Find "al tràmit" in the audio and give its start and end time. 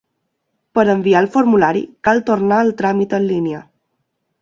2.65-3.19